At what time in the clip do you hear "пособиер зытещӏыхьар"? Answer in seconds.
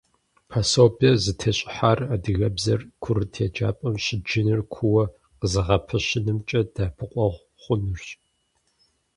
0.49-1.99